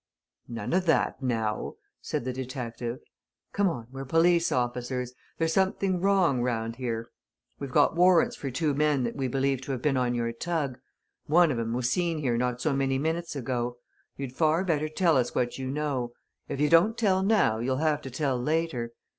[0.47, 3.01] "None of that, now!" said the detective.
[3.53, 5.13] "Come on we're police officers.
[5.37, 7.11] There's something wrong round here.
[7.59, 10.79] We've got warrants for two men that we believe to have been on your tug
[11.27, 13.77] one of 'em was seen here not so many minutes ago.
[14.17, 16.13] You'd far better tell us what you know.
[16.49, 18.93] If you don't tell now, you'll have to tell later.